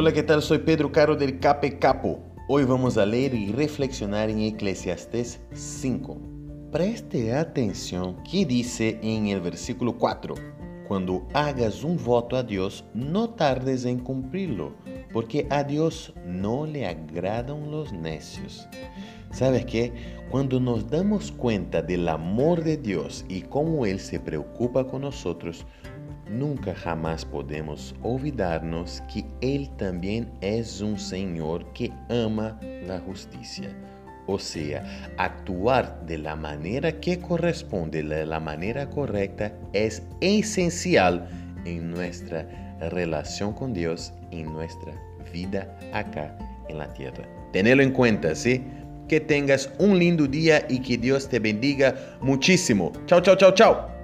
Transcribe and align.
Hola, 0.00 0.12
¿qué 0.12 0.22
tal? 0.22 0.42
Soy 0.42 0.58
Pedro 0.58 0.92
Caro 0.92 1.16
del 1.16 1.40
Cape 1.40 1.76
Capo. 1.80 2.20
Hoy 2.46 2.62
vamos 2.62 2.96
a 2.96 3.04
leer 3.04 3.34
y 3.34 3.50
reflexionar 3.50 4.30
en 4.30 4.42
Eclesiastes 4.42 5.40
5. 5.52 6.16
Preste 6.70 7.34
atención 7.34 8.22
que 8.22 8.46
dice 8.46 9.00
en 9.02 9.26
el 9.26 9.40
versículo 9.40 9.98
4. 9.98 10.36
Cuando 10.86 11.26
hagas 11.34 11.82
un 11.82 11.96
voto 11.96 12.36
a 12.36 12.44
Dios, 12.44 12.84
no 12.94 13.30
tardes 13.30 13.84
en 13.86 13.98
cumplirlo, 13.98 14.72
porque 15.12 15.48
a 15.50 15.64
Dios 15.64 16.14
no 16.24 16.64
le 16.64 16.86
agradan 16.86 17.68
los 17.72 17.92
necios. 17.92 18.68
¿Sabes 19.32 19.66
qué? 19.66 19.92
Cuando 20.30 20.60
nos 20.60 20.88
damos 20.88 21.32
cuenta 21.32 21.82
del 21.82 22.08
amor 22.08 22.62
de 22.62 22.76
Dios 22.76 23.24
y 23.28 23.42
cómo 23.42 23.84
Él 23.84 23.98
se 23.98 24.20
preocupa 24.20 24.86
con 24.86 25.02
nosotros, 25.02 25.66
nunca 26.30 26.74
jamás 26.74 27.24
podemos 27.24 27.94
olvidarnos 28.02 29.02
que 29.12 29.24
Él 29.40 29.68
también 29.76 30.30
es 30.40 30.80
un 30.80 30.98
Señor 30.98 31.72
que 31.72 31.92
ama 32.08 32.58
la 32.86 33.00
justicia. 33.00 33.74
O 34.26 34.38
sea, 34.38 34.84
actuar 35.16 36.04
de 36.06 36.18
la 36.18 36.36
manera 36.36 37.00
que 37.00 37.18
corresponde, 37.18 38.02
de 38.02 38.26
la 38.26 38.38
manera 38.38 38.90
correcta, 38.90 39.52
es 39.72 40.02
esencial 40.20 41.26
en 41.64 41.90
nuestra 41.90 42.46
relación 42.90 43.54
con 43.54 43.72
Dios, 43.72 44.12
en 44.30 44.52
nuestra 44.52 44.92
vida 45.32 45.78
acá 45.92 46.36
en 46.68 46.78
la 46.78 46.92
tierra. 46.92 47.24
Tenelo 47.52 47.82
en 47.82 47.92
cuenta, 47.92 48.34
¿sí? 48.34 48.62
Que 49.08 49.20
tengas 49.20 49.70
un 49.78 49.98
lindo 49.98 50.26
día 50.26 50.66
y 50.68 50.80
que 50.80 50.98
Dios 50.98 51.28
te 51.28 51.38
bendiga 51.38 51.94
muchísimo. 52.20 52.92
Chao, 53.06 53.22
chao, 53.22 53.36
chao, 53.36 53.52
chao. 53.54 53.97